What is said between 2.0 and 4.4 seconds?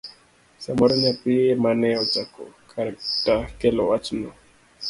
ochako kata kelo wachno.